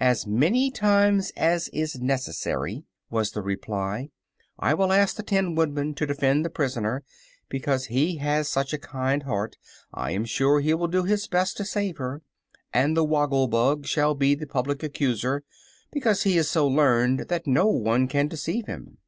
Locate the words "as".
0.00-0.26, 1.34-1.68